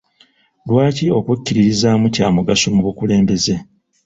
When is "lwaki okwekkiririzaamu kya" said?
0.67-2.27